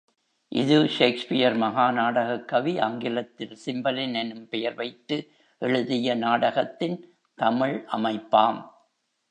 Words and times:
இது 0.51 0.87
ஷேக்ஸ்பியர் 0.87 1.55
மகா 1.55 1.91
நாடகக் 1.91 2.47
கவி 2.47 2.79
ஆங்கிலத்தில் 2.79 3.57
சிம்பலின் 3.65 4.13
எனும் 4.13 4.47
பெயர் 4.49 4.73
வைத்து 4.73 5.31
எழுதிய 5.61 6.15
நாடகத்தின் 6.15 6.97
தமிழ் 7.35 7.85
அமைப்பாம். 7.91 8.59